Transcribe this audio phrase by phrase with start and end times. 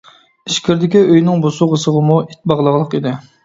[0.51, 3.17] ئىچكىرىدىكى ئۆينىڭ بوسۇغىسىغىمۇ ئىت باغلاقلىق ئىدى.